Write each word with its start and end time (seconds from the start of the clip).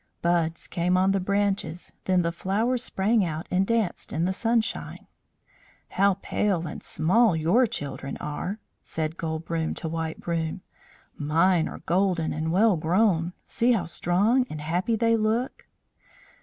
Buds 0.23 0.65
came 0.65 0.97
on 0.97 1.11
the 1.11 1.19
branches. 1.19 1.93
Then 2.05 2.23
the 2.23 2.31
flowers 2.31 2.83
sprang 2.83 3.23
out 3.23 3.45
and 3.51 3.67
danced 3.67 4.11
in 4.11 4.25
the 4.25 4.33
sunshine. 4.33 5.05
"How 5.89 6.15
pale 6.23 6.65
and 6.65 6.81
small 6.81 7.35
your 7.35 7.67
children 7.67 8.17
are!" 8.17 8.59
said 8.81 9.15
Gold 9.15 9.45
Broom 9.45 9.75
to 9.75 9.87
White 9.87 10.19
Broom. 10.19 10.63
"Mine 11.19 11.67
are 11.67 11.83
golden 11.85 12.33
and 12.33 12.51
well 12.51 12.77
grown. 12.77 13.33
See 13.45 13.73
how 13.73 13.85
strong 13.85 14.47
and 14.49 14.59
happy 14.59 14.95
they 14.95 15.15
look." 15.15 15.67